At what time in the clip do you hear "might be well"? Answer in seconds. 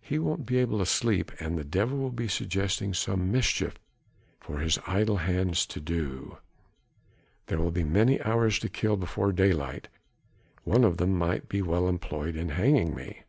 11.12-11.86